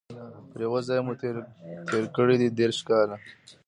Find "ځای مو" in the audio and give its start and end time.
0.87-1.13